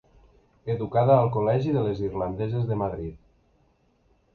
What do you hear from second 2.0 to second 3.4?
Irlandeses de Madrid.